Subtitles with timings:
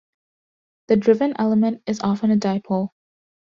[0.87, 2.89] The driven element is often a dipole.